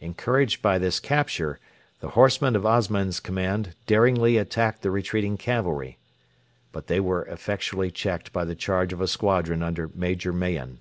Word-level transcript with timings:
Encouraged 0.00 0.60
by 0.60 0.76
this 0.76 0.98
capture, 0.98 1.60
the 2.00 2.08
horsemen 2.08 2.56
of 2.56 2.66
Osman's 2.66 3.20
command 3.20 3.76
daringly 3.86 4.36
attacked 4.36 4.82
the 4.82 4.90
retreating 4.90 5.36
cavalry. 5.36 5.98
But 6.72 6.88
they 6.88 6.98
were 6.98 7.22
effectually 7.26 7.92
checked 7.92 8.32
by 8.32 8.44
the 8.44 8.56
charge 8.56 8.92
of 8.92 9.00
a 9.00 9.06
squadron 9.06 9.62
under 9.62 9.88
Major 9.94 10.32
Mahon. 10.32 10.80